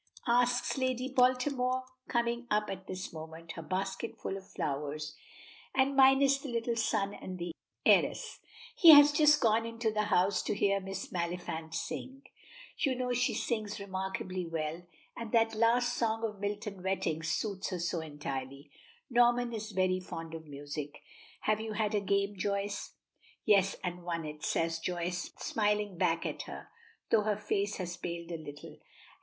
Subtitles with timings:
[0.25, 5.15] asks Lady Baltimore, coming up at this moment, her basket full of flowers,
[5.75, 7.51] and minus the little son and the
[7.85, 8.39] heiress;
[8.75, 12.23] "he has just gone into the house to hear Miss Maliphant sing.
[12.79, 14.81] You know she sings remarkably well,
[15.15, 18.71] and that last song of Milton Wettings suits her so entirely.
[19.07, 21.03] Norman is very fond of music.
[21.41, 22.93] Have you had a game, Joyce?"
[23.45, 26.69] "Yes, and won it," says Joyce, smiling back at her,
[27.11, 28.77] though her face has paled a little.